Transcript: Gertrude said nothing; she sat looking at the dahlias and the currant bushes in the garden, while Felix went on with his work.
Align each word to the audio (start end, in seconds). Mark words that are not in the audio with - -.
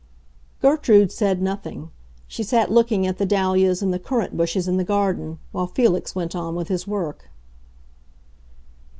Gertrude 0.63 1.11
said 1.11 1.43
nothing; 1.43 1.91
she 2.27 2.41
sat 2.41 2.71
looking 2.71 3.05
at 3.05 3.19
the 3.19 3.25
dahlias 3.27 3.83
and 3.83 3.93
the 3.93 3.99
currant 3.99 4.35
bushes 4.35 4.67
in 4.67 4.77
the 4.77 4.83
garden, 4.83 5.37
while 5.51 5.67
Felix 5.67 6.15
went 6.15 6.35
on 6.35 6.55
with 6.55 6.69
his 6.69 6.87
work. 6.87 7.29